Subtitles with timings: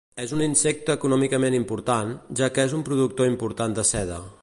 [0.21, 4.23] És un insecte econòmicament important, ja que és un productor important de seda.